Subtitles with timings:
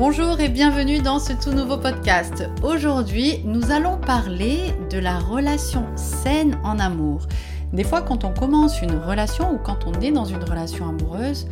[0.00, 2.48] Bonjour et bienvenue dans ce tout nouveau podcast.
[2.62, 7.26] Aujourd'hui, nous allons parler de la relation saine en amour.
[7.74, 11.48] Des fois, quand on commence une relation ou quand on est dans une relation amoureuse,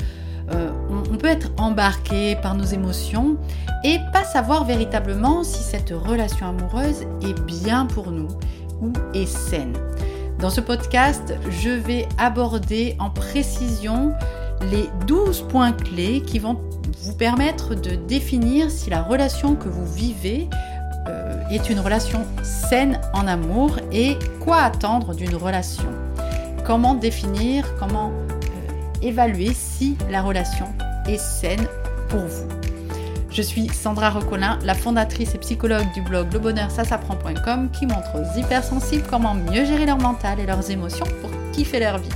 [0.54, 3.36] euh, on, peut être embarqué par nos émotions
[3.84, 8.28] et pas savoir véritablement si cette relation amoureuse est bien pour nous
[8.80, 9.76] ou est saine.
[10.38, 14.14] Dans ce podcast, je vais aborder en précision
[14.70, 16.58] les 12 points clés qui vont
[17.12, 20.48] permettre de définir si la relation que vous vivez
[21.08, 25.88] euh, est une relation saine en amour et quoi attendre d'une relation.
[26.64, 30.66] Comment définir, comment euh, évaluer si la relation
[31.06, 31.66] est saine
[32.08, 32.48] pour vous.
[33.30, 36.82] Je suis Sandra Recolin, la fondatrice et psychologue du blog Le Bonheur Ça
[37.72, 41.98] qui montre aux hypersensibles comment mieux gérer leur mental et leurs émotions pour kiffer leur
[41.98, 42.08] vie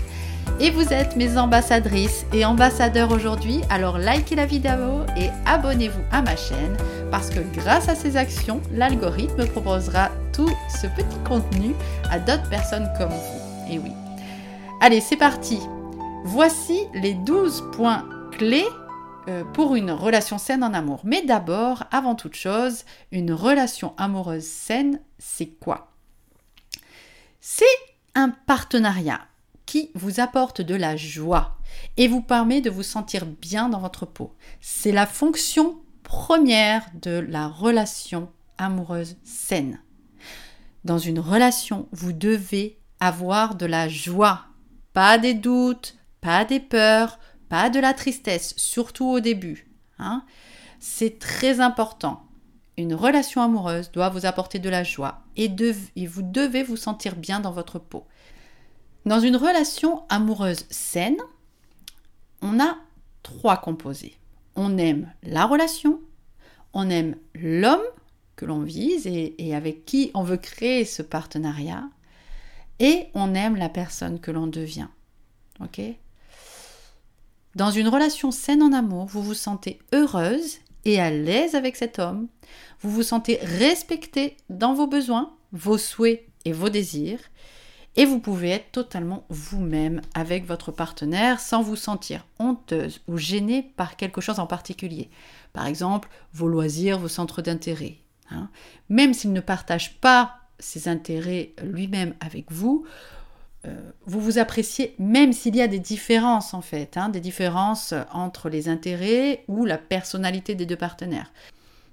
[0.62, 6.23] et vous êtes mes ambassadrices et ambassadeurs aujourd'hui, alors likez la vidéo et abonnez-vous à
[6.23, 6.77] ma chaîne
[7.11, 11.75] parce que grâce à ces actions, l'algorithme proposera tout ce petit contenu
[12.12, 13.72] à d'autres personnes comme vous.
[13.72, 13.91] Et oui.
[14.81, 15.59] Allez, c'est parti.
[16.22, 18.69] Voici les 12 points clés
[19.28, 21.00] euh, pour une relation saine en amour.
[21.03, 25.91] Mais d'abord, avant toute chose, une relation amoureuse saine, c'est quoi?
[27.41, 27.65] C'est
[28.15, 29.22] un partenariat
[29.95, 31.59] vous apporte de la joie
[31.97, 34.34] et vous permet de vous sentir bien dans votre peau.
[34.61, 39.81] C'est la fonction première de la relation amoureuse saine.
[40.84, 44.47] Dans une relation, vous devez avoir de la joie,
[44.93, 49.70] pas des doutes, pas des peurs, pas de la tristesse, surtout au début.
[49.98, 50.25] Hein.
[50.81, 52.23] C'est très important.
[52.77, 57.41] Une relation amoureuse doit vous apporter de la joie et vous devez vous sentir bien
[57.41, 58.06] dans votre peau.
[59.05, 61.19] Dans une relation amoureuse saine,
[62.41, 62.77] on a
[63.22, 64.17] trois composés.
[64.55, 66.00] On aime la relation,
[66.72, 67.83] on aime l'homme
[68.36, 71.89] que l'on vise et, avec qui on veut créer ce partenariat,
[72.78, 74.88] et on aime la personne que l'on devient.
[77.54, 81.98] Dans une relation saine en amour, vous vous sentez heureuse et à l'aise avec cet
[81.98, 82.28] homme,
[82.81, 87.21] vous vous sentez respecté dans vos besoins, vos souhaits et vos désirs,
[87.97, 93.72] et vous pouvez être totalement vous-même avec votre partenaire sans vous sentir honteuse ou gênée
[93.76, 95.10] par quelque chose en particulier.
[95.53, 97.98] Par exemple, vos loisirs, vos centres d'intérêt.
[98.30, 98.48] Hein.
[98.88, 102.86] Même s'il ne partage pas ses intérêts lui-même avec vous,
[103.66, 107.94] euh, vous vous appréciez même s'il y a des différences en fait, hein, des différences
[108.12, 111.30] entre les intérêts ou la personnalité des deux partenaires.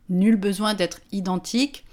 [0.08, 1.86] Nul besoin d'être identique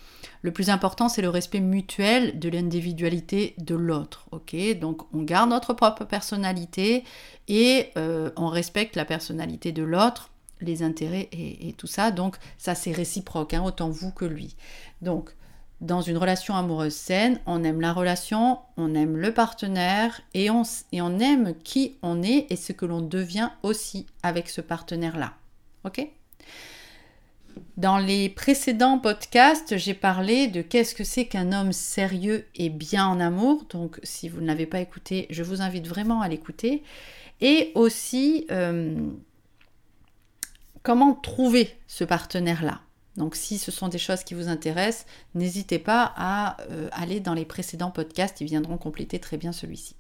[0.43, 4.27] le plus important, c'est le respect mutuel de l'individualité de l'autre.
[4.31, 7.05] Ok, donc on garde notre propre personnalité
[7.49, 10.31] et euh, on respecte la personnalité de l'autre,
[10.61, 12.11] les intérêts et, tout ça.
[12.11, 14.57] Donc ça, c'est réciproque, hein, autant vous que lui.
[15.03, 15.35] Donc
[15.81, 20.63] dans une relation amoureuse saine, on aime la relation, on aime le partenaire et on,
[20.93, 25.35] et on aime qui on est et ce que l'on devient aussi avec ce partenaire-là.
[25.85, 26.09] Ok?
[27.77, 33.07] Dans les précédents podcasts, j'ai parlé de qu'est-ce que c'est qu'un homme sérieux et bien
[33.07, 33.67] en amour.
[33.71, 36.83] Donc, si vous ne l'avez pas écouté, je vous invite vraiment à l'écouter.
[37.41, 38.97] Et aussi, euh,
[40.83, 42.81] comment trouver ce partenaire-là.
[43.17, 47.35] Donc, si ce sont des choses qui vous intéressent, n'hésitez pas à euh, aller dans
[47.35, 49.97] les précédents podcasts, ils viendront compléter très bien celui-ci.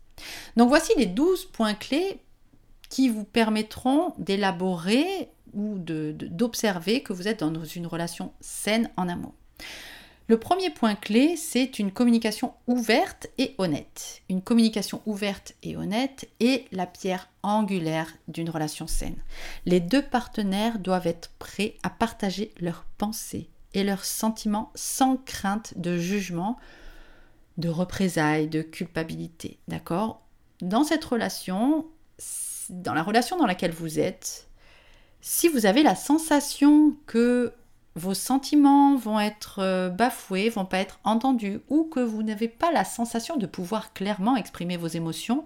[0.56, 2.20] Donc, voici les 12 points clés
[2.88, 9.34] qui vous permettront d'élaborer ou d'observer que vous êtes dans une relation saine en amour.
[10.28, 14.22] Le premier point clé, c'est une communication ouverte et honnête.
[14.28, 19.18] Une communication ouverte et honnête est la pierre angulaire d'une relation saine.
[19.66, 25.74] Les deux partenaires doivent être prêts à partager leurs pensées et leurs sentiments sans crainte
[25.76, 26.56] de jugement,
[27.56, 29.60] de représailles, de culpabilité.
[29.68, 30.22] D'accord?
[30.60, 31.86] Dans cette relation,
[32.68, 34.45] dans la relation dans laquelle vous êtes,
[35.21, 37.53] si vous avez la sensation que
[37.97, 42.71] vos sentiments vont être euh, bafoués, vont pas être entendus, ou que vous n'avez pas
[42.71, 45.45] la sensation de pouvoir clairement exprimer vos émotions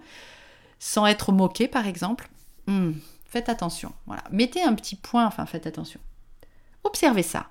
[0.81, 2.28] sans être moqué, par exemple,
[2.67, 2.93] hmm,
[3.26, 3.93] faites attention.
[4.06, 4.25] Voilà.
[4.32, 6.00] Mettez un petit point, enfin faites attention.
[6.82, 7.46] Observez ça.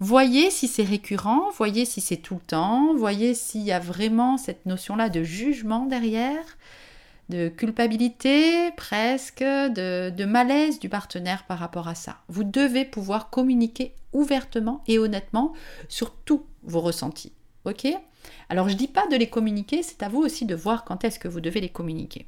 [0.00, 4.36] Voyez si c'est récurrent, voyez si c'est tout le temps, voyez s'il y a vraiment
[4.36, 6.44] cette notion-là de jugement derrière
[7.28, 12.18] de culpabilité, presque, de, malaise du partenaire par rapport à ça.
[12.28, 15.52] Vous devez pouvoir communiquer ouvertement et honnêtement
[15.88, 17.32] sur tous vos ressentis.
[17.64, 17.86] Ok?
[18.48, 21.04] Alors je ne dis pas de les communiquer, c'est à vous aussi de voir quand
[21.04, 22.26] est-ce que vous devez les communiquer.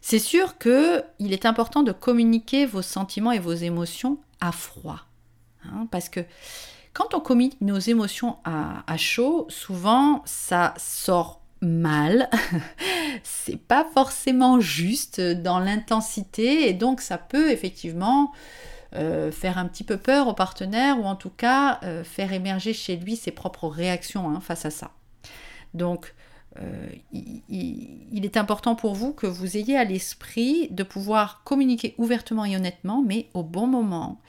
[0.00, 5.00] C'est sûr que il est important de communiquer vos sentiments et vos émotions à froid.
[5.64, 6.20] Hein, parce que
[6.92, 12.28] quand on communique nos émotions à, chaud, souvent ça sort mal,
[13.22, 18.32] c'est pas forcément juste dans l'intensité et donc ça peut effectivement
[18.94, 22.72] euh, faire un petit peu peur au partenaire ou en tout cas euh, faire émerger
[22.72, 24.92] chez lui ses propres réactions hein, face à ça.
[25.74, 26.14] Donc
[26.60, 32.44] euh, il, est important pour vous que vous ayez à l'esprit de pouvoir communiquer ouvertement
[32.44, 34.20] et honnêtement, mais au bon moment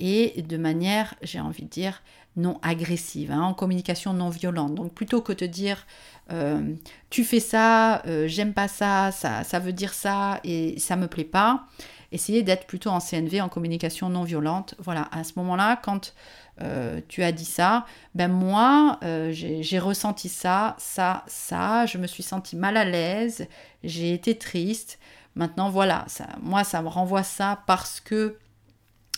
[0.00, 2.02] et de manière, j'ai envie de dire,
[2.38, 4.74] non agressive, hein, en communication non violente.
[4.74, 5.86] Donc plutôt que de dire
[6.32, 6.74] euh,
[7.10, 11.08] tu fais ça, euh, j'aime pas ça, ça, ça veut dire ça et ça me
[11.08, 11.66] plaît pas,
[12.12, 14.74] essayez d'être plutôt en CNV, en communication non violente.
[14.78, 16.14] Voilà, à ce moment-là, quand
[16.62, 22.22] euh, tu as dit ça, ben moi, j'ai ressenti ça, ça, ça, je me suis
[22.22, 23.48] sentie mal à l'aise,
[23.82, 24.98] j'ai été triste.
[25.34, 28.38] Maintenant, voilà, ça, moi, ça me renvoie ça parce que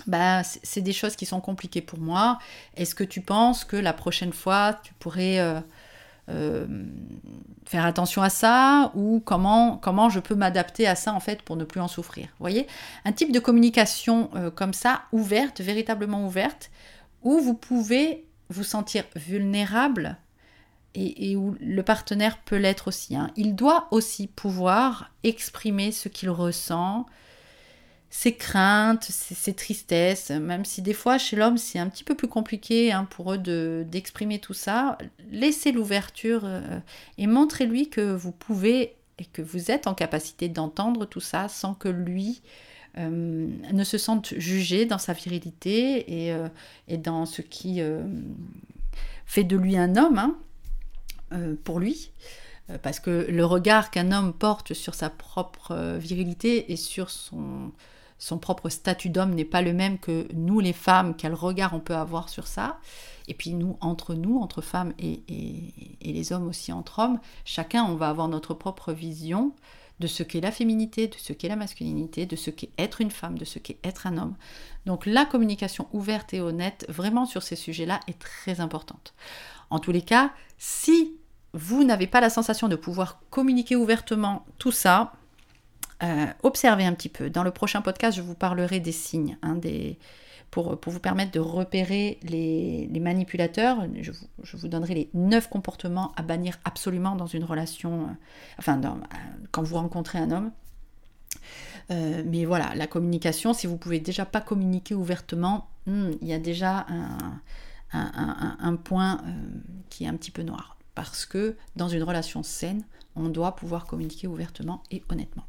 [0.06, 2.38] ben, c'est des choses qui sont compliquées pour moi.
[2.76, 5.38] Est-ce que tu penses que la prochaine fois, tu pourrais
[6.28, 6.66] euh,
[7.64, 11.56] faire attention à ça ou comment, comment je peux m'adapter à ça en fait pour
[11.56, 12.26] ne plus en souffrir?
[12.26, 12.66] Vous voyez?
[13.04, 16.70] Un type de communication comme ça, ouverte, véritablement ouverte,
[17.22, 20.16] où vous pouvez vous sentir vulnérable
[20.94, 23.14] et, où le partenaire peut l'être aussi.
[23.16, 23.30] Hein.
[23.36, 27.06] Il doit aussi pouvoir exprimer ce qu'il ressent,
[28.12, 32.26] ses craintes, ses, tristesses, même si des fois chez l'homme c'est un petit peu plus
[32.26, 34.98] compliqué hein, pour eux d'exprimer tout ça.
[35.30, 36.80] Laissez l'ouverture euh,
[37.18, 41.74] et montrez-lui que vous pouvez et que vous êtes en capacité d'entendre tout ça sans
[41.74, 42.42] que lui
[42.98, 46.48] euh, ne se sente jugé dans sa virilité et, euh,
[46.98, 47.80] dans ce qui
[49.24, 50.36] fait de lui un homme, hein,
[51.62, 52.10] pour lui.
[52.82, 57.72] Parce que le regard qu'un homme porte sur sa propre virilité et sur son,
[58.20, 61.80] son propre statut d'homme n'est pas le même que nous les femmes, quel regard on
[61.80, 62.78] peut avoir sur ça.
[63.28, 65.22] Et puis nous, entre nous, entre femmes et,
[66.02, 69.52] les hommes aussi entre hommes, chacun, on va avoir notre propre vision
[70.00, 73.10] de ce qu'est la féminité, de ce qu'est la masculinité, de ce qu'est être une
[73.10, 74.36] femme, de ce qu'est être un homme.
[74.84, 79.14] Donc la communication ouverte et honnête, vraiment sur ces sujets-là, est très importante.
[79.70, 81.14] En tous les cas, si
[81.54, 85.12] vous n'avez pas la sensation de pouvoir communiquer ouvertement tout ça,
[86.02, 87.30] euh, observez un petit peu.
[87.30, 89.58] Dans le prochain podcast, je vous parlerai des signes, hein,
[90.50, 93.86] pour, vous permettre de repérer les, manipulateurs.
[94.02, 98.12] Je vous, donnerai les neuf comportements à bannir absolument dans une relation, euh,
[98.58, 98.88] enfin euh,
[99.50, 100.52] quand vous rencontrez un homme.
[102.26, 106.38] Mais voilà, la communication, si vous pouvez déjà pas communiquer ouvertement, hmm, il y a
[106.38, 106.86] déjà
[107.92, 109.20] un, point
[109.88, 110.76] qui est un petit peu noir.
[110.94, 112.84] Parce que dans une relation saine,
[113.16, 115.44] on doit pouvoir communiquer ouvertement et honnêtement.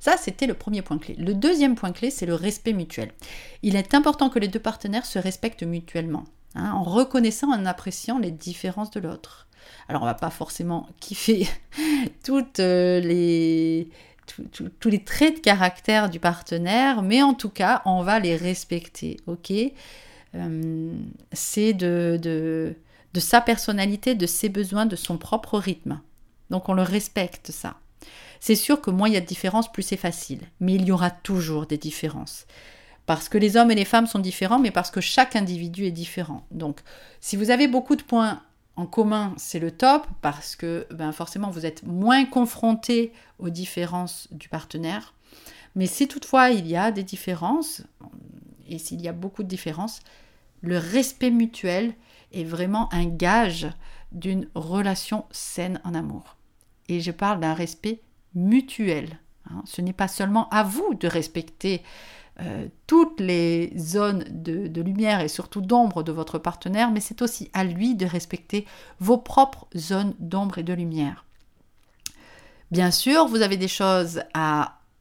[0.00, 1.14] Ça, c'était le premier point clé.
[1.18, 3.12] Le deuxième point clé, c'est le respect mutuel.
[3.62, 6.24] Il est important que les deux partenaires se respectent mutuellement,
[6.54, 9.48] hein, en reconnaissant et en appréciant les différences de l'autre.
[9.88, 11.48] Alors, on va pas forcément kiffer
[12.28, 13.84] euh,
[14.80, 19.18] tous les traits de caractère du partenaire, mais en tout cas, on va les respecter,
[20.34, 20.94] euh,
[21.32, 22.74] C'est de
[23.18, 26.00] sa personnalité, de ses besoins, de son propre rythme.
[26.50, 27.76] Donc on le respecte, ça.
[28.40, 30.40] C'est sûr que moins il y a de différences, plus c'est facile.
[30.60, 32.46] Mais il y aura toujours des différences.
[33.06, 35.90] Parce que les hommes et les femmes sont différents, mais parce que chaque individu est
[35.90, 36.46] différent.
[36.50, 36.80] Donc,
[37.20, 38.42] si vous avez beaucoup de points
[38.76, 44.28] en commun, c'est le top, parce que ben, forcément, vous êtes moins confronté aux différences
[44.30, 45.14] du partenaire.
[45.74, 47.82] Mais si toutefois il y a des différences,
[48.68, 50.00] et s'il y a beaucoup de différences,
[50.60, 51.94] le respect mutuel
[52.32, 53.68] est vraiment un gage
[54.12, 56.33] d'une relation saine en amour.
[56.88, 58.00] Et je parle d'un respect
[58.34, 59.18] mutuel.
[59.50, 59.62] Hein.
[59.64, 61.82] Ce n'est pas seulement à vous de respecter
[62.40, 67.48] euh, toutes les zones de, lumière et surtout d'ombre de votre partenaire, mais c'est aussi
[67.52, 68.66] à lui de respecter
[68.98, 71.24] vos propres zones d'ombre et de lumière.
[72.72, 74.24] Bien sûr, vous avez des choses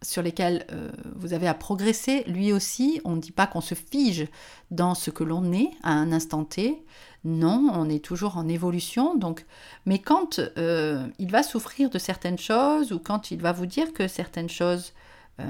[0.04, 3.02] sur lesquelles euh, vous avez à progresser, lui aussi.
[3.04, 4.28] On ne dit pas qu'on se fige
[4.70, 6.84] dans ce que l'on est à un instant T.
[7.26, 9.16] Non, on est toujours en évolution.
[9.16, 9.46] Donc,
[9.86, 13.94] mais quand euh, il va souffrir de certaines choses ou quand il va vous dire
[13.94, 14.94] que certaines choses
[15.40, 15.46] euh,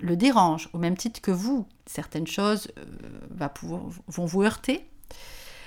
[0.00, 3.48] le dérangent, au même titre que vous, certaines choses euh,
[4.08, 4.86] vont vous heurter,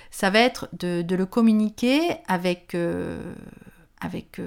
[0.10, 2.76] ça va être de, le communiquer avec,
[4.00, 4.40] avec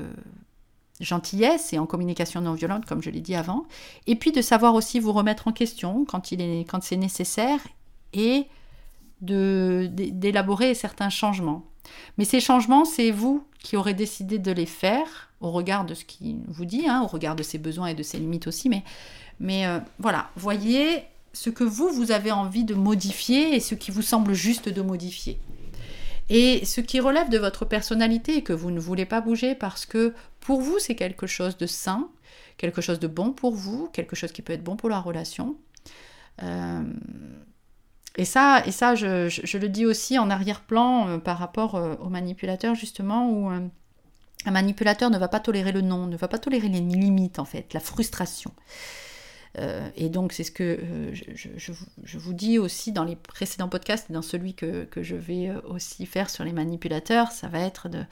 [0.99, 3.67] gentillesse et en communication non violente, comme je l'ai dit avant,
[4.07, 7.61] et puis de savoir aussi vous remettre en question quand, il est, quand c'est nécessaire
[8.15, 8.47] et
[9.21, 11.65] d'élaborer certains changements.
[12.17, 16.05] Mais ces changements, c'est vous qui aurez décidé de les faire au regard de ce
[16.05, 18.71] qu'il vous dit, hein, au regard de ses besoins et de ses limites aussi.
[19.41, 23.91] Mais, euh, voilà, voyez ce que vous, vous avez envie de modifier et ce qui
[23.91, 25.39] vous semble juste de modifier.
[26.31, 29.87] Et ce qui relève de votre personnalité et que vous ne voulez pas bouger parce
[29.87, 32.09] que pour vous, c'est quelque chose de sain,
[32.59, 35.57] quelque chose de bon pour vous, quelque chose qui peut être bon pour la relation.
[36.43, 36.83] Euh,
[38.19, 42.09] et ça, et ça je, le dis aussi en arrière-plan euh, par rapport euh, au
[42.09, 46.69] manipulateur, justement, où un manipulateur ne va pas tolérer le non, ne va pas tolérer
[46.69, 48.53] les limites, en fait, la frustration.
[49.97, 50.79] et donc, c'est ce que
[51.35, 56.29] je, vous dis aussi dans les précédents podcasts, dans celui que, je vais aussi faire
[56.29, 58.05] sur les manipulateurs, ça va être de,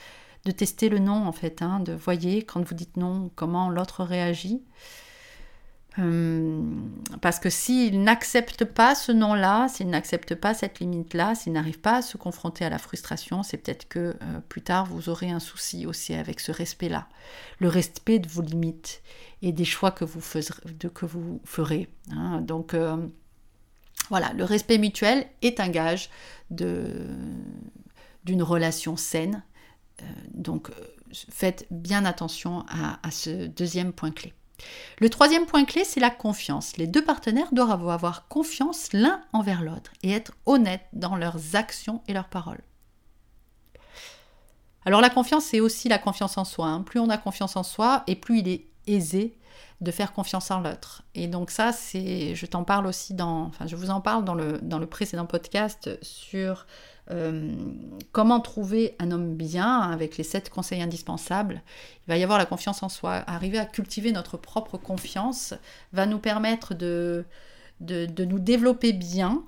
[0.44, 4.04] de tester le non en fait, hein, de voyez quand vous dites non comment l'autre
[4.04, 4.62] réagit.
[5.98, 11.80] Hum, parce que s'il n'accepte pas ce non-là, s'il n'accepte pas cette limite-là, s'il n'arrive
[11.80, 15.30] pas à se confronter à la frustration, c'est peut-être que euh, plus tard vous aurez
[15.30, 17.08] un souci aussi avec ce respect-là.
[17.58, 19.02] Le respect de vos limites
[19.40, 20.20] et des choix que vous,
[20.94, 21.88] que vous ferez.
[22.10, 22.42] Hein.
[22.42, 22.98] Donc euh,
[24.10, 26.10] voilà, le respect mutuel est un gage
[26.50, 29.42] d'une relation saine
[30.02, 30.72] euh, donc euh,
[31.12, 34.34] faites bien attention à, ce deuxième point clé.
[34.98, 36.76] Le troisième point clé, c'est la confiance.
[36.76, 42.02] Les deux partenaires doivent avoir confiance l'un envers l'autre et être honnêtes dans leurs actions
[42.08, 42.62] et leurs paroles.
[44.86, 46.66] Alors la confiance, c'est aussi la confiance en soi.
[46.66, 46.82] Hein.
[46.82, 49.36] Plus on a confiance en soi et plus il est aisé
[49.80, 51.02] de faire confiance en l'autre.
[51.14, 54.34] Et donc ça, c'est, je t'en parle aussi dans, enfin je vous en parle dans
[54.34, 56.66] le, dans le précédent podcast sur
[57.10, 57.54] euh,
[58.12, 61.62] comment trouver un homme bien avec les sept conseils indispensables?
[62.06, 63.22] Il va y avoir la confiance en soi.
[63.26, 65.54] Arriver à cultiver notre propre confiance
[65.92, 67.24] va nous permettre de,
[67.80, 69.44] de, de nous développer bien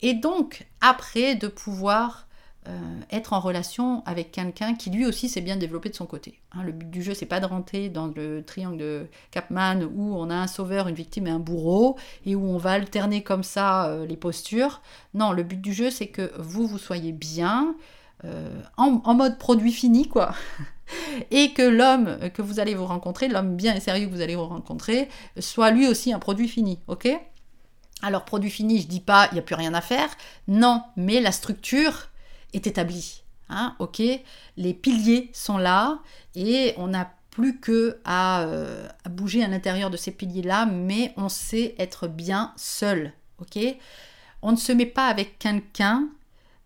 [0.00, 2.26] et donc après de pouvoir
[2.68, 6.40] euh, être en relation avec quelqu'un qui lui aussi s'est bien développé de son côté.
[6.52, 10.14] Hein, le but du jeu, c'est pas de rentrer dans le triangle de Capman où
[10.16, 13.42] on a un sauveur, une victime et un bourreau et où on va alterner comme
[13.42, 14.80] ça euh, les postures.
[15.12, 17.74] Non, le but du jeu, c'est que vous, vous soyez bien,
[18.24, 20.32] euh, en, mode produit fini, quoi.
[21.32, 24.36] et que l'homme que vous allez vous rencontrer, l'homme bien et sérieux que vous allez
[24.36, 25.08] vous rencontrer,
[25.40, 27.08] soit lui aussi un produit fini, ok?
[28.02, 30.08] Alors, produit fini, je dis pas, il n'y a plus rien à faire.
[30.48, 32.08] Non, mais la structure,
[32.52, 33.22] est établi.
[33.48, 34.02] Hein, ok,
[34.56, 35.98] les piliers sont là
[36.34, 41.28] et on n'a plus que euh, à, bouger à l'intérieur de ces piliers-là, mais on
[41.28, 43.12] sait être bien seul.
[43.38, 43.58] Ok,
[44.42, 46.08] on ne se met pas avec quelqu'un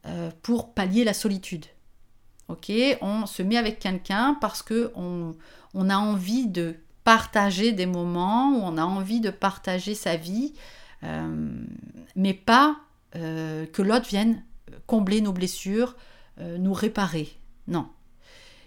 [0.07, 1.67] euh, pour pallier la solitude.
[2.49, 5.35] Ok, on se met avec quelqu'un parce que on,
[5.89, 10.55] a envie de partager des moments, où on a envie de partager sa vie,
[11.05, 11.65] euh,
[12.17, 12.77] mais pas
[13.13, 14.43] que l'autre vienne
[14.87, 15.97] combler nos blessures,
[16.41, 17.29] euh, nous réparer.
[17.69, 17.89] Non.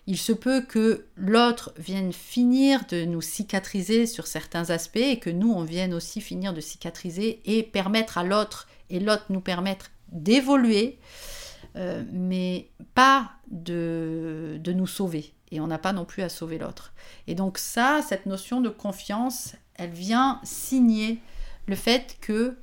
[0.08, 5.30] Il se peut que l'autre vienne finir de nous cicatriser sur certains aspects et que
[5.30, 9.92] nous, on vienne aussi finir de cicatriser et permettre à l'autre et l'autre nous permettre
[10.12, 10.98] d'évoluer,
[11.76, 15.34] euh, mais pas de, de nous sauver.
[15.52, 16.94] Et on n'a pas non plus à sauver l'autre.
[17.28, 21.20] Et donc ça, cette notion de confiance, elle vient signer
[21.68, 22.58] le fait que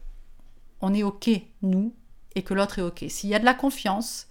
[0.80, 1.30] on est OK,
[1.62, 1.94] nous,
[2.36, 3.04] et que l'autre est OK.
[3.08, 4.28] S'il y a de la confiance,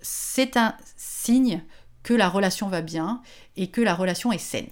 [0.00, 1.62] c'est un signe
[2.02, 3.22] que la relation va bien
[3.56, 4.70] et que la relation est saine.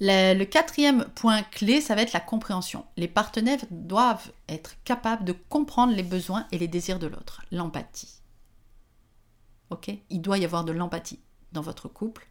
[0.00, 2.84] Le, quatrième point clé, ça va être la compréhension.
[2.96, 8.20] Les partenaires doivent être capables de comprendre les besoins et les désirs de l'autre, l'empathie.
[9.70, 9.90] Ok?
[10.10, 11.20] Il doit y avoir de l'empathie
[11.52, 12.26] dans votre couple.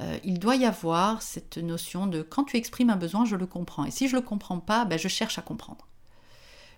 [0.00, 3.46] Euh, il doit y avoir cette notion de quand tu exprimes un besoin, je le
[3.46, 3.84] comprends.
[3.84, 5.89] Et si je ne le comprends pas, ben, je cherche à comprendre.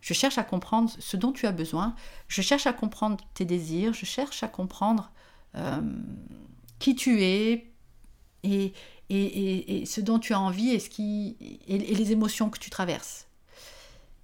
[0.02, 1.94] Je cherche à comprendre ce dont tu as besoin.
[2.28, 3.94] Je cherche à comprendre tes désirs.
[3.94, 5.10] Je cherche à comprendre
[5.54, 5.80] euh,
[6.80, 7.70] qui tu es
[8.42, 8.74] et,
[9.86, 11.36] ce dont tu as envie et, ce qui,
[11.68, 13.28] et, les émotions que tu traverses.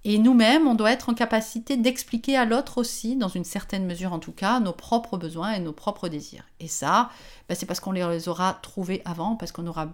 [0.03, 4.11] Et nous-mêmes, on doit être en capacité d'expliquer à l'autre aussi, dans une certaine mesure
[4.11, 6.43] en tout cas, nos propres besoins et nos propres désirs.
[6.59, 7.09] Et ça,
[7.47, 9.89] ben, c'est parce qu'on les aura trouvés avant, parce qu'on aura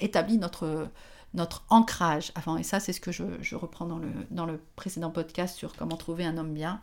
[0.00, 0.88] établi notre,
[1.36, 2.56] notre ancrage avant.
[2.56, 5.96] Et ça, c'est ce que je, reprends dans le, dans le, précédent podcast sur comment
[5.96, 6.80] trouver un homme bien.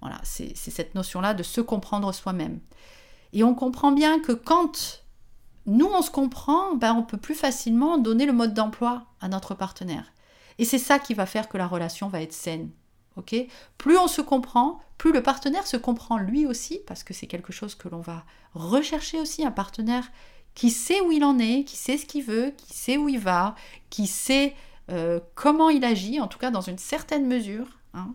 [0.00, 2.60] Voilà, c'est cette notion-là de se comprendre soi-même.
[3.32, 5.02] Et on comprend bien que quand
[5.66, 9.54] nous, on se comprend, ben, on peut plus facilement donner le mode d'emploi à notre
[9.54, 10.12] partenaire.
[10.58, 12.70] Et c'est ça qui va faire que la relation va être saine.
[13.16, 13.34] ok?
[13.76, 17.52] Plus on se comprend, plus le partenaire se comprend lui aussi, parce que c'est quelque
[17.52, 20.10] chose que l'on va rechercher aussi, un partenaire
[20.56, 23.20] qui sait où il en est, qui sait ce qu'il veut, qui sait où il
[23.20, 23.54] va,
[23.90, 24.56] qui sait
[24.90, 28.14] euh, comment il agit, en tout cas dans une certaine mesure, hein,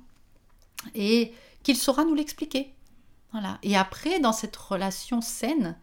[0.96, 1.34] et
[1.64, 2.74] qu'il saura nous l'expliquer.
[3.64, 5.78] Et après, dans cette relation saine,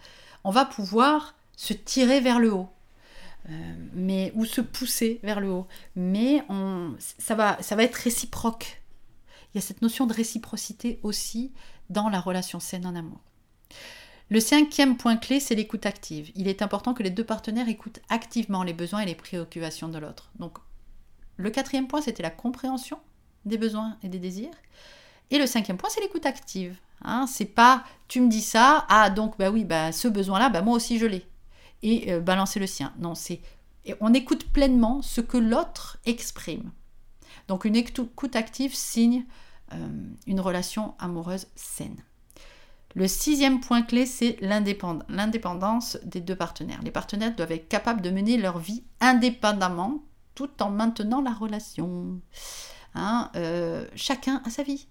[0.44, 2.68] on va pouvoir se tirer vers le haut.
[3.94, 5.66] mais ou se pousser vers le haut.
[5.96, 6.44] Mais
[6.98, 8.82] ça, va, ça va être réciproque.
[9.54, 11.52] Il y a cette notion de réciprocité aussi
[11.88, 13.20] dans la relation saine en amour.
[14.30, 16.30] Le cinquième point clé, c'est l'écoute active.
[16.34, 19.98] Il est important que les deux partenaires écoutent activement les besoins et les préoccupations de
[19.98, 20.30] l'autre.
[20.38, 20.58] Donc,
[21.36, 22.98] le quatrième point, c'était la compréhension
[23.46, 24.54] des besoins et des désirs.
[25.30, 26.76] Et le cinquième point, c'est l'écoute active.
[27.02, 30.62] Hein, c'est pas tu me dis ça, ah donc bah oui, bah ce besoin-là, bah
[30.62, 31.24] moi aussi je l'ai.
[31.82, 32.92] Et euh, balancer le sien.
[32.98, 33.40] Non, c'est
[34.00, 36.72] on écoute pleinement ce que l'autre exprime.
[37.46, 39.24] Donc une écoute active signe
[39.72, 39.88] euh,
[40.26, 42.02] une relation amoureuse saine.
[42.94, 46.80] Le sixième point clé, c'est l'indépendance des deux partenaires.
[46.82, 50.02] Les partenaires doivent être capables de mener leur vie indépendamment
[50.34, 52.20] tout en maintenant la relation.
[52.94, 54.88] Hein, euh, chacun a sa vie.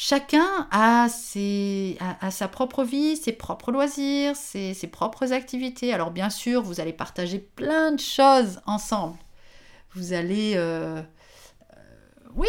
[0.00, 5.92] Chacun a, sa propre vie, ses propres loisirs, ses, propres activités.
[5.92, 9.16] Alors bien sûr, vous allez partager plein de choses ensemble.
[9.94, 11.82] Vous allez, euh, euh,
[12.36, 12.46] oui,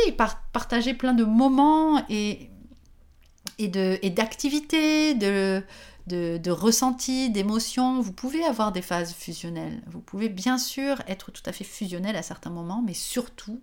[0.54, 2.52] partager plein de moments et,
[3.60, 5.62] et d'activités, de,
[6.08, 8.02] de, de, ressentis, d'émotions.
[8.02, 9.82] Vous pouvez avoir des phases fusionnelles.
[9.88, 13.62] Vous pouvez bien sûr être tout à fait fusionnel à certains moments, mais surtout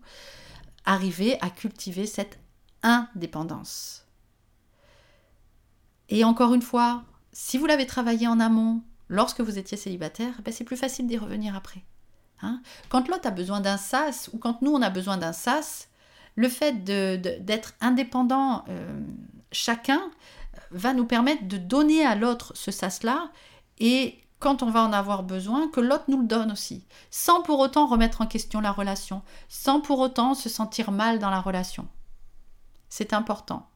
[0.85, 2.39] arriver à cultiver cette
[2.83, 4.07] indépendance.
[6.09, 10.53] Et encore une fois, si vous l'avez travaillé en amont, lorsque vous étiez célibataire, ben
[10.53, 11.83] c'est plus facile d'y revenir après.
[12.43, 12.61] Hein.
[12.91, 15.89] quand l'autre a besoin d'un sas, ou quand nous on a besoin d'un sas,
[16.35, 19.01] le fait d'être indépendant euh,
[19.57, 20.11] chacun
[20.71, 23.31] va nous permettre de donner à l'autre ce sas-là
[23.79, 27.59] et quand on va en avoir besoin, que l'autre nous le donne aussi, sans pour
[27.59, 31.89] autant remettre en question la relation, sans pour autant se sentir mal dans la relation.
[32.91, 33.67] C'est important.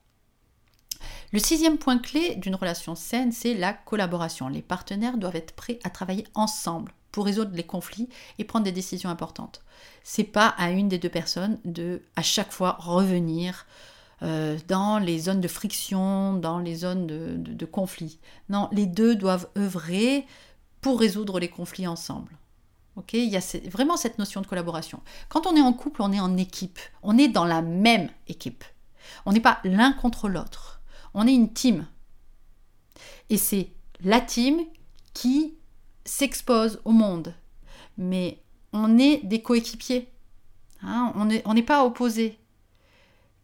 [1.33, 4.49] Le sixième point clé d'une relation saine, c'est la collaboration.
[4.49, 8.09] Les partenaires doivent être prêts à travailler ensemble pour résoudre les conflits
[8.39, 9.63] et prendre des décisions importantes.
[10.05, 13.67] C'est pas à une des deux personnes de à chaque fois revenir
[14.23, 18.19] euh, dans les zones de friction, dans les zones de, conflit.
[18.49, 20.27] Non, les deux doivent œuvrer
[20.81, 22.33] pour résoudre les conflits ensemble.
[22.97, 25.01] Ok, Il y a vraiment cette notion de collaboration.
[25.29, 26.79] Quand on est en couple, on est en équipe.
[27.03, 28.65] On est dans la même équipe.
[29.25, 30.81] On n'est pas l'un contre l'autre.
[31.15, 31.87] On est une team.
[33.31, 33.71] Et c'est
[34.03, 34.61] la team
[35.15, 35.55] qui
[36.05, 37.35] s'expose au monde.
[37.97, 40.13] Mais on est des coéquipiers.
[40.83, 42.39] Hein, on n'est pas opposés.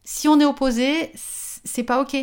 [0.08, 2.16] Si on est opposé, c'est pas ok.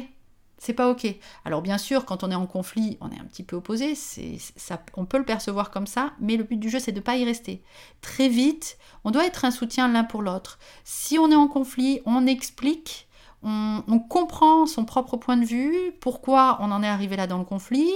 [0.57, 1.05] C'est pas ok.
[1.43, 3.93] Alors bien sûr, quand on est en conflit, on est un petit peu opposé.
[3.93, 7.03] Ça, on peut le percevoir comme ça, mais le but du jeu, c'est de ne
[7.03, 7.61] pas y rester.
[7.99, 10.59] Très vite, on doit être un soutien l'un pour l'autre.
[10.85, 13.09] Si on est en conflit, on explique
[13.43, 17.43] on, comprend son propre point de vue, pourquoi on en est arrivé là dans le
[17.43, 17.91] conflit,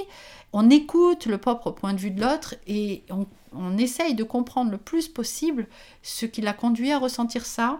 [0.51, 4.71] on écoute le propre point de vue de l'autre et on, on, essaye de comprendre
[4.71, 5.67] le plus possible
[6.01, 7.79] ce qui l'a conduit à ressentir ça,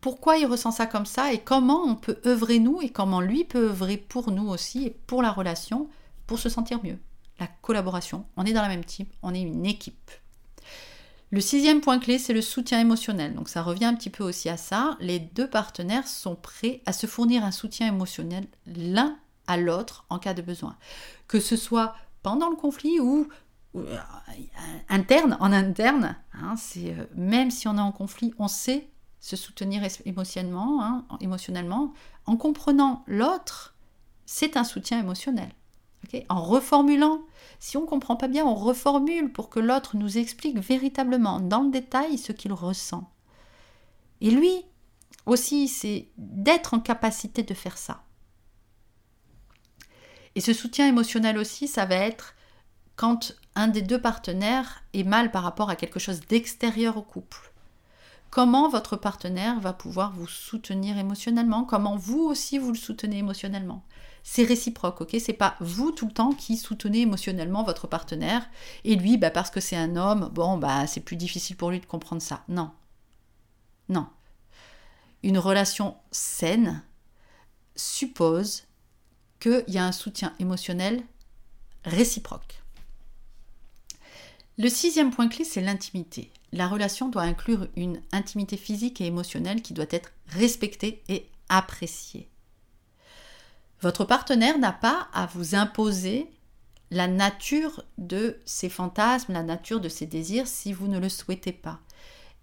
[0.00, 3.44] pourquoi il ressent ça comme ça et comment on peut œuvrer nous et comment lui
[3.44, 5.88] peut œuvrer pour nous aussi et pour la relation
[6.26, 6.98] pour se sentir mieux.
[7.38, 10.10] La collaboration, on est dans la même type, on est une équipe.
[11.32, 13.34] Le sixième point clé, c'est le soutien émotionnel.
[13.34, 14.96] Donc ça revient un petit peu aussi à ça.
[14.98, 20.18] Les deux partenaires sont prêts à se fournir un soutien émotionnel l'un à l'autre en
[20.18, 20.76] cas de besoin.
[21.28, 23.28] Que ce soit pendant le conflit ou,
[23.76, 23.96] euh,
[24.88, 26.16] interne, en interne.
[26.34, 28.88] Hein, euh, même si on est en conflit, on sait
[29.20, 31.92] se soutenir émotionnellement, hein, émotionnellement.
[32.26, 33.76] En comprenant l'autre,
[34.26, 35.50] c'est un soutien émotionnel
[36.28, 37.22] en reformulant.
[37.58, 41.62] Si on ne comprend pas bien, on reformule pour que l'autre nous explique véritablement, dans
[41.62, 43.10] le détail, ce qu'il ressent.
[44.20, 44.64] Et lui
[45.26, 48.02] aussi, c'est d'être en capacité de faire ça.
[50.34, 52.34] Et ce soutien émotionnel aussi, ça va être
[52.96, 57.49] quand un des deux partenaires est mal par rapport à quelque chose d'extérieur au couple.
[58.30, 61.64] Comment votre partenaire va pouvoir vous soutenir émotionnellement?
[61.64, 63.84] Comment vous aussi vous le soutenez émotionnellement?
[64.22, 65.16] C'est réciproque, ok?
[65.18, 68.48] C'est pas vous tout le temps qui soutenez émotionnellement votre partenaire
[68.84, 71.80] et lui, bah, parce que c'est un homme, bon, bah, c'est plus difficile pour lui
[71.80, 72.44] de comprendre ça.
[72.48, 72.70] Non.
[73.88, 74.06] Non.
[75.24, 76.84] Une relation saine
[77.74, 78.64] suppose
[79.40, 81.02] qu'il y a un soutien émotionnel
[81.84, 82.62] réciproque.
[84.58, 86.30] Le sixième point clé, c'est l'intimité.
[86.52, 92.28] La relation doit inclure une intimité physique et émotionnelle qui doit être respectée et appréciée.
[93.80, 96.30] Votre partenaire n'a pas à vous imposer
[96.90, 101.52] la nature de ses fantasmes, la nature de ses désirs si vous ne le souhaitez
[101.52, 101.80] pas.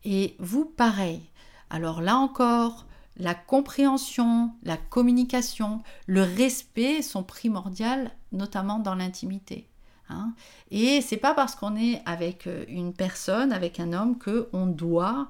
[0.03, 1.21] Et vous, pareil.
[1.69, 2.85] Alors là encore,
[3.17, 9.67] la compréhension, la communication, le respect sont primordiaux, notamment dans l'intimité.
[10.09, 10.33] Hein.
[10.71, 14.65] Et c'est pas parce qu'on est avec euh, une personne, avec un homme, que on
[14.65, 15.29] doit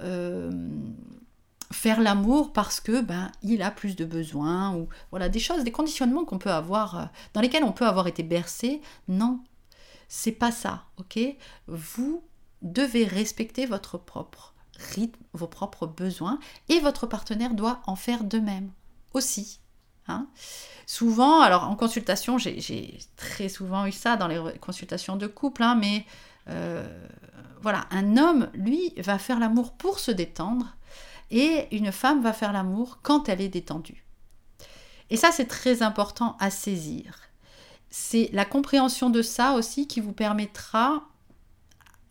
[0.00, 0.50] euh,
[1.72, 5.72] faire l'amour parce que ben il a plus de besoins ou voilà des choses, des
[5.72, 8.80] conditionnements qu'on peut avoir, euh, dans lesquels on peut avoir été bercé.
[9.08, 9.40] Non,
[10.08, 11.18] c'est pas ça, ok?
[11.66, 12.22] Vous
[12.62, 14.54] devez respecter votre propre
[14.94, 16.38] rythme, vos propres besoins,
[16.68, 18.70] et votre partenaire doit en faire de même
[19.12, 19.60] aussi.
[20.08, 20.26] Hein.
[20.86, 25.74] Souvent, alors en consultation, j'ai très souvent eu ça dans les consultations de couple, hein,
[25.74, 26.06] mais
[26.48, 26.86] euh,
[27.60, 30.76] voilà, un homme, lui, va faire l'amour pour se détendre,
[31.30, 34.04] et une femme va faire l'amour quand elle est détendue.
[35.10, 37.20] Et ça, c'est très important à saisir.
[37.90, 41.02] C'est la compréhension de ça aussi qui vous permettra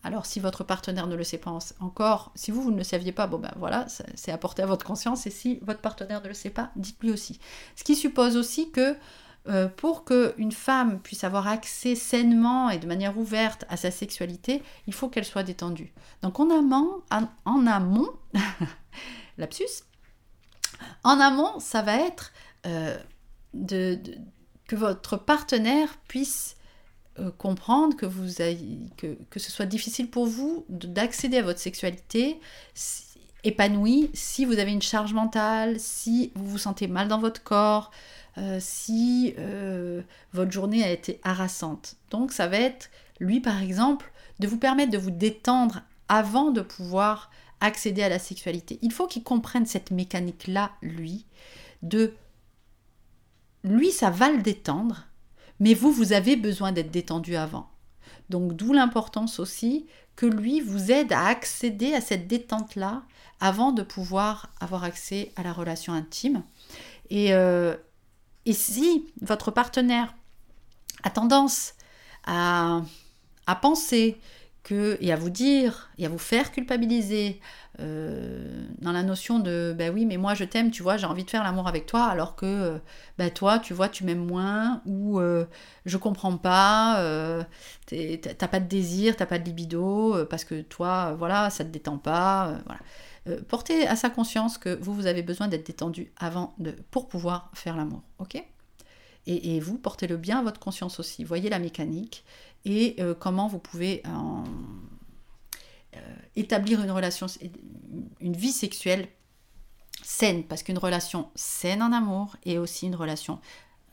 [0.08, 3.26] alors si votre partenaire ne le sait pas encore, si vous, ne le saviez pas,
[3.26, 5.26] bon ben voilà, c'est apporté à votre conscience.
[5.26, 7.38] Et si votre partenaire ne le sait pas, dites-lui aussi.
[7.76, 8.96] Ce qui suppose aussi que
[9.48, 14.62] euh, pour qu'une femme puisse avoir accès sainement et de manière ouverte à sa sexualité,
[14.86, 15.92] il faut qu'elle soit détendue.
[16.22, 17.02] Donc en amont,
[17.44, 18.08] en, amont
[19.36, 19.84] lapsus,
[21.04, 22.32] en amont, ça va être
[22.64, 22.96] euh,
[23.52, 26.56] que votre partenaire puisse
[27.18, 28.34] euh, comprendre que, vous
[28.96, 32.38] que, que, ce soit difficile pour vous d'accéder à votre sexualité
[33.44, 37.90] épanouie si vous avez une charge mentale, si vous vous sentez mal dans votre corps,
[38.36, 40.02] euh, si euh,
[40.32, 41.96] votre journée a été harassante.
[42.10, 46.60] Donc ça va être, lui par exemple, de vous permettre de vous détendre avant de
[46.60, 48.78] pouvoir accéder à la sexualité.
[48.82, 51.26] Il faut qu'il comprenne cette mécanique-là, lui,
[51.82, 52.14] de...
[53.64, 55.08] Lui, ça va le détendre,
[55.60, 57.68] mais vous, vous avez besoin d'être détendu avant.
[58.30, 63.02] Donc d'où l'importance aussi que lui vous aide à accéder à cette détente-là
[63.40, 66.42] avant de pouvoir avoir accès à la relation intime.
[67.10, 67.76] Et, euh,
[68.50, 70.14] si votre partenaire
[71.02, 71.74] a tendance
[72.26, 72.82] à
[73.60, 74.18] penser
[74.72, 77.40] et à vous dire, et à vous faire culpabiliser,
[77.80, 81.22] euh, dans la notion de ben oui mais moi je t'aime tu vois j'ai envie
[81.22, 82.80] de faire l'amour avec toi alors que
[83.18, 85.44] ben toi tu vois tu m'aimes moins ou euh,
[85.86, 87.44] je comprends pas euh,
[87.86, 91.98] t'as pas de désir t'as pas de libido parce que toi voilà ça te détend
[91.98, 93.40] pas voilà.
[93.44, 97.48] Portez à sa conscience que vous vous avez besoin d'être détendu avant de pour pouvoir
[97.54, 98.42] faire l'amour ok?
[99.30, 101.22] Et, et, vous portez le bien à votre conscience aussi.
[101.22, 102.24] Voyez la mécanique
[102.64, 104.44] et comment vous pouvez en
[105.98, 106.00] euh,
[106.36, 107.26] établir une relation,
[108.20, 109.08] une vie sexuelle
[110.02, 113.40] saine, parce qu'une relation saine en amour est aussi une relation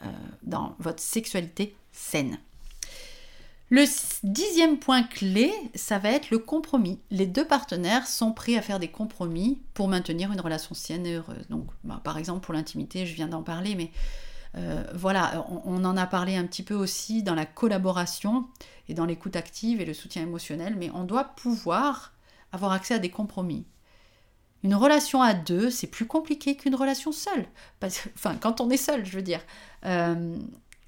[0.04, 0.12] euh,
[0.43, 2.38] dans votre sexualité saine.
[3.69, 3.86] Le
[4.23, 6.99] dixième point clé, ça va être le compromis.
[7.10, 11.15] Les deux partenaires sont prêts à faire des compromis pour maintenir une relation saine et
[11.15, 11.47] heureuse.
[11.49, 13.89] Donc, bah, par exemple, pour l'intimité, je viens d'en parler, mais
[14.57, 18.47] euh, voilà, on, en a parlé un petit peu aussi dans la collaboration
[18.87, 22.13] et dans l'écoute active et le soutien émotionnel, mais on doit pouvoir
[22.51, 23.65] avoir accès à des compromis.
[24.63, 27.45] Une relation à deux, c'est plus compliqué qu'une relation seule.
[27.83, 29.41] enfin, quand on est seul, je veux dire.
[29.85, 30.37] Euh,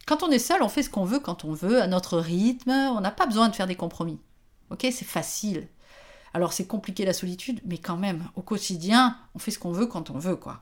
[0.05, 2.71] quand on est seul, on fait ce qu'on veut quand on veut, à notre rythme,
[2.71, 4.19] on n'a pas besoin de faire des compromis.
[4.69, 5.67] Ok, c'est facile.
[6.37, 9.87] Alors c'est compliqué la solitude, mais quand même, au quotidien, on fait ce qu'on veut
[9.87, 10.61] quand on veut, quoi.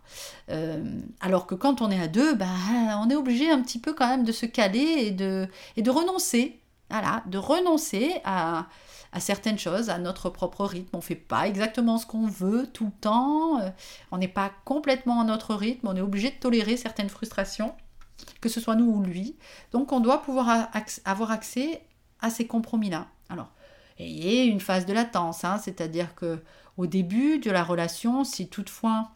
[0.49, 0.81] Euh,
[1.19, 2.45] alors que quand on est à deux, bah,
[3.01, 5.91] on est obligé un petit peu quand même de se caler et de, et de
[5.91, 8.67] renoncer, voilà, de renoncer à,
[9.11, 10.91] à certaines choses, à notre propre rythme.
[10.93, 13.69] On ne fait pas exactement ce qu'on veut tout le temps, euh,
[14.13, 17.73] on n'est pas complètement à notre rythme, on est obligé de tolérer certaines frustrations,
[18.39, 19.35] que ce soit nous ou lui.
[19.73, 20.69] Donc on doit pouvoir
[21.03, 21.81] avoir accès
[22.21, 23.07] à ces compromis-là.
[23.27, 23.49] Alors,
[23.99, 26.41] ayez une phase de latence, hein, c'est-à-dire que
[26.77, 29.11] au début de la relation, si toutefois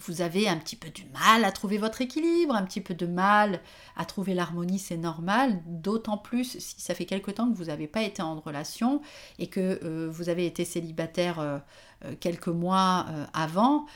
[0.00, 3.06] vous avez un petit peu du mal à trouver votre équilibre, un petit peu de
[3.06, 3.60] mal
[3.96, 7.86] à trouver l'harmonie, c'est normal, d'autant plus si ça fait quelque temps que vous n'avez
[7.86, 9.00] pas été en relation
[9.38, 11.58] et que euh, vous avez été célibataire euh,
[12.04, 13.86] euh, quelques mois avant.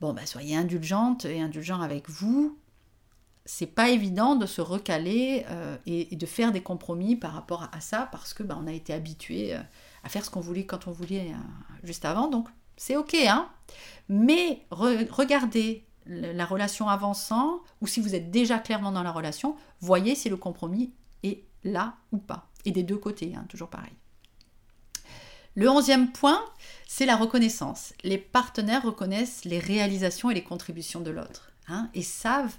[0.00, 2.56] Bon, bah, soyez indulgente et indulgent avec vous,
[3.44, 7.80] c'est pas évident de se recaler euh, et, de faire des compromis par rapport à,
[7.80, 9.60] ça parce que bah, on a été habitué euh,
[10.04, 11.36] à faire ce qu'on voulait quand on voulait euh,
[11.82, 12.28] juste avant.
[12.28, 13.48] Donc c'est ok, hein.
[14.08, 20.14] Mais regardez la relation avançant ou si vous êtes déjà clairement dans la relation, voyez
[20.14, 22.48] si le compromis est là ou pas.
[22.64, 23.92] Et des deux côtés, hein, toujours pareil.
[25.54, 26.44] Le onzième point,
[26.86, 27.92] c'est la reconnaissance.
[28.02, 32.56] Les partenaires reconnaissent les réalisations et les contributions de l'autre hein, et savent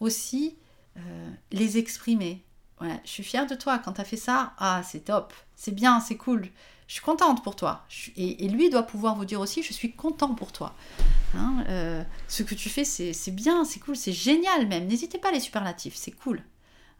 [0.00, 0.56] aussi
[0.96, 2.42] euh, les exprimer.
[2.80, 4.54] Ouais, je suis fière de toi quand tu as fait ça.
[4.58, 6.48] Ah, c'est top, c'est bien, c'est cool.
[6.88, 7.84] Je suis contente pour toi.
[8.16, 10.74] Et, lui doit pouvoir vous dire aussi, je suis content pour toi.
[11.36, 14.88] Hein, euh, ce que tu fais, c'est bien, c'est cool, c'est génial même.
[14.88, 16.42] N'hésitez pas à les superlatifs, c'est cool.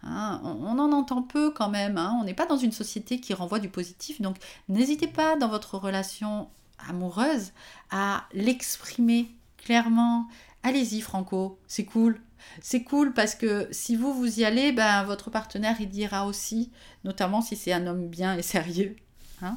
[0.03, 0.41] Hein.
[0.45, 1.99] on, en entend peu quand même.
[1.99, 2.17] Hein.
[2.21, 4.21] On n'est pas dans une société qui renvoie du positif.
[4.21, 4.37] Donc
[4.69, 6.49] n'hésitez pas dans votre relation
[6.89, 7.53] amoureuse
[7.91, 10.29] à l'exprimer clairement.
[10.63, 12.21] Allez-y Franco, c'est cool.
[12.61, 16.71] C'est cool parce que si vous vous y allez, ben, votre partenaire il dira aussi,
[17.05, 18.97] notamment si c'est un homme bien et sérieux.
[19.43, 19.57] Hein.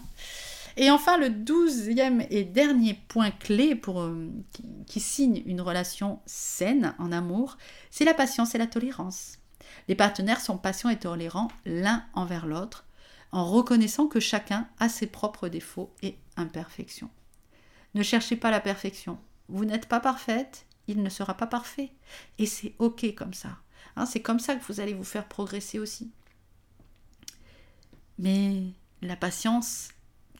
[0.75, 4.29] Et enfin, le douzième et dernier point clé pour, euh,
[4.87, 7.57] qui, signe une relation saine en amour,
[7.91, 9.37] c'est la patience et la tolérance.
[9.87, 12.85] Les partenaires sont patients et tolérants l'un envers l'autre,
[13.31, 17.09] en reconnaissant que chacun a ses propres défauts et imperfections.
[17.93, 19.19] Ne cherchez pas la perfection.
[19.49, 21.91] Vous n'êtes pas parfaite, il ne sera pas parfait.
[22.37, 23.57] Et c'est OK comme ça.
[23.95, 26.11] Hein, c'est comme ça que vous allez vous faire progresser aussi.
[28.19, 28.63] Mais
[29.01, 29.89] la patience,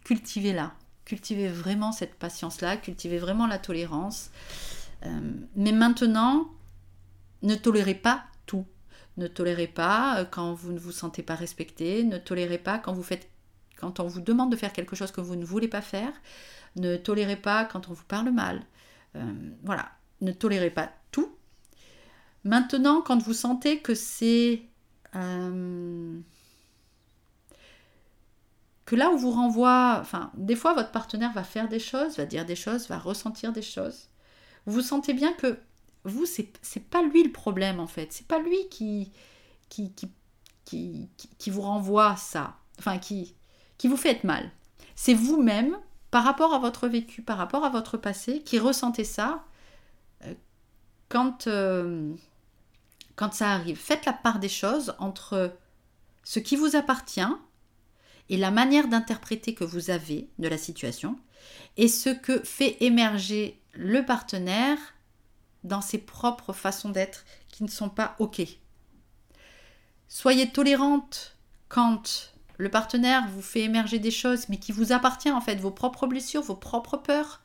[0.04, 0.74] cultivez-la.
[1.06, 4.32] Cultivez vraiment cette patience-là, cultivez vraiment la tolérance.
[5.06, 5.20] Euh,
[5.56, 6.50] mais maintenant,
[7.42, 8.66] ne tolérez pas tout.
[9.18, 12.04] Ne tolérez pas euh, quand vous ne vous sentez pas respecté.
[12.04, 15.68] Ne tolérez pas quand on vous demande de faire quelque chose que vous ne voulez
[15.68, 16.14] pas faire.
[16.76, 18.64] Ne tolérez pas quand on vous parle mal.
[19.16, 19.92] Euh, voilà,
[20.24, 21.30] ne tolérez pas tout.
[22.44, 24.64] Maintenant, quand vous sentez que c'est
[28.86, 32.26] que là où vous renvoie, enfin, des fois votre partenaire va faire des choses, va
[32.26, 34.10] dire des choses, va ressentir des choses.
[34.66, 35.60] Vous sentez bien que
[36.04, 38.12] vous, c'est, c'est pas lui le problème en fait.
[38.12, 39.12] C'est pas lui qui
[39.70, 40.12] qui, qui,
[40.66, 41.10] qui,
[41.40, 43.34] qui, vous renvoie ça, enfin, qui,
[43.78, 44.52] qui vous fait mal.
[44.96, 45.78] C'est vous-même,
[46.12, 49.53] par rapport à votre vécu, par rapport à votre passé, qui ressentez ça euh,
[51.14, 52.12] quand, euh,
[53.16, 53.78] quand ça arrive.
[53.78, 55.56] Faites la part des choses entre
[56.24, 57.22] ce qui vous appartient
[58.30, 61.20] et la manière d'interpréter que vous avez de la situation
[61.78, 64.80] et ce que fait émerger le partenaire
[65.64, 68.42] dans ses propres façons d'être qui ne sont pas OK.
[70.08, 71.38] Soyez tolérante
[71.70, 75.72] quand le partenaire vous fait émerger des choses mais qui vous appartient en fait, vos
[75.72, 77.43] propres blessures, vos propres peurs.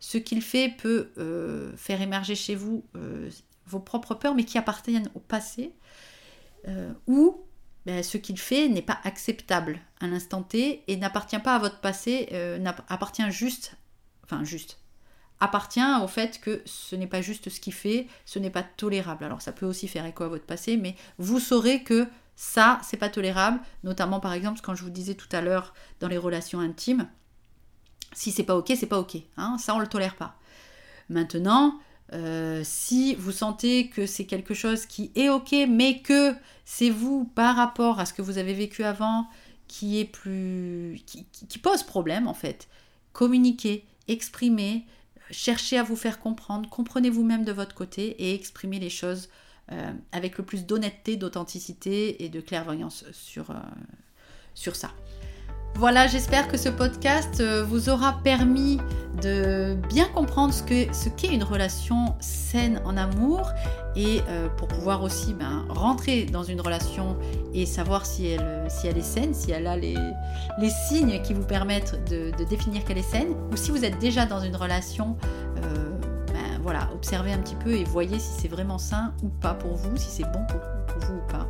[0.00, 3.30] Ce qu'il fait peut euh, faire émerger chez vous euh,
[3.66, 5.72] vos propres peurs mais qui appartiennent au passé.
[6.66, 7.44] Euh, ou
[7.86, 11.80] ben, ce qu'il fait n'est pas acceptable à l'instant T et n'appartient pas à votre
[11.80, 12.28] passé,
[12.88, 13.76] appartient juste,
[14.24, 14.78] enfin juste,
[15.40, 19.24] appartient au fait que ce n'est pas juste ce qu'il fait, ce n'est pas tolérable.
[19.24, 22.06] Alors ça peut aussi faire écho à votre passé, mais vous saurez que
[22.36, 26.08] ça, c'est pas tolérable, notamment par exemple quand je vous disais tout à l'heure dans
[26.08, 27.08] les relations intimes,
[28.12, 30.36] si c'est pas ok, c'est pas ok, hein, ça on le tolère pas.
[31.08, 31.78] Maintenant,
[32.12, 37.24] euh, si vous sentez que c'est quelque chose qui est ok, mais que c'est vous
[37.34, 39.26] par rapport à ce que vous avez vécu avant
[39.66, 42.68] qui est plus qui, pose problème en fait,
[43.12, 44.86] communiquez, exprimez,
[45.30, 49.28] cherchez à vous faire comprendre, comprenez vous-même de votre côté et exprimez les choses
[49.72, 53.56] euh, avec le plus d'honnêteté, d'authenticité et de clairvoyance sur, euh,
[54.54, 54.90] sur ça.
[55.74, 58.78] Voilà, j'espère que ce podcast euh, vous aura permis
[59.22, 63.50] de bien comprendre ce qu'est une relation saine en amour
[63.96, 67.16] et euh, pour pouvoir aussi ben, rentrer dans une relation
[67.52, 69.96] et savoir si elle, est saine, si elle a les,
[70.88, 74.40] signes qui vous permettent de, définir qu'elle est saine ou si vous êtes déjà dans
[74.40, 75.16] une relation.
[75.58, 75.90] Euh,
[76.28, 79.74] ben, voilà, observez un petit peu et voyez si c'est vraiment sain ou pas pour
[79.74, 80.60] vous, si c'est bon pour
[81.00, 81.46] vous ou pas.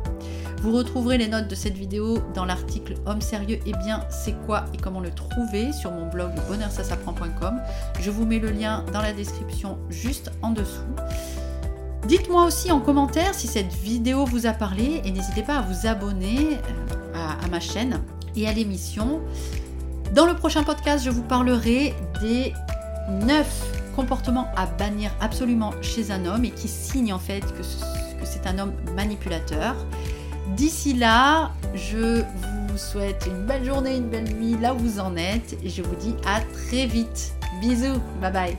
[0.61, 4.65] Vous retrouverez les notes de cette vidéo dans l'article Homme sérieux et bien c'est quoi
[4.73, 7.61] et comment le trouver sur mon blog bonheursasapprend.com.
[8.01, 10.81] Je vous mets le lien dans la description juste en dessous.
[12.07, 15.87] Dites-moi aussi en commentaire si cette vidéo vous a parlé et n'hésitez pas à vous
[15.87, 18.01] abonner euh, à, à ma chaîne
[18.35, 19.21] et à l'émission.
[20.13, 22.53] Dans le prochain podcast, je vous parlerai des
[23.09, 27.63] 9 comportements à bannir absolument chez un homme et qui signent en fait que
[28.23, 29.75] c'est un homme manipulateur.
[30.55, 32.23] D'ici là, je
[32.67, 35.81] vous souhaite une belle journée, une belle nuit là où vous en êtes et je
[35.81, 37.33] vous dis à très vite.
[37.61, 38.57] Bisous, bye bye.